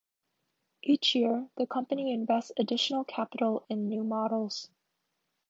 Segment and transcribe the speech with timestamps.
[0.81, 4.67] Each year, the company invests additional capital in new models.